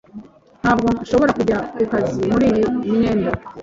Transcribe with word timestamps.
Ntabwo 0.61 0.87
nshobora 1.03 1.31
kujya 1.39 1.57
ku 1.75 1.83
kazi 1.91 2.21
muri 2.33 2.45
iyi 2.85 2.93
myenda. 2.99 3.31